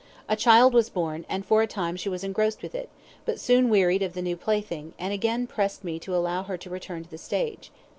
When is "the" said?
4.13-4.23, 7.11-7.19